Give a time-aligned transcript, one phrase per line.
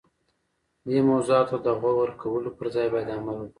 [0.87, 3.49] دې موضوعاتو ته د غور کولو پر ځای باید عمل وکړو.